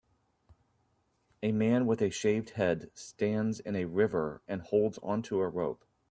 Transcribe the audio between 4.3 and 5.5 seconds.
and holds onto a